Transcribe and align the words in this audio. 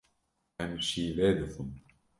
Em 0.63 0.71
şîvê 0.87 1.29
dixwin. 1.37 1.71